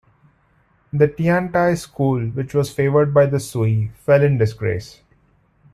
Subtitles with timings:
[0.91, 5.01] The Tiantai school, which was favoured by the Sui, fell in disgrace.